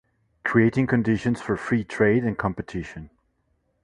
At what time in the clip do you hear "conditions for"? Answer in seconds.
0.87-1.55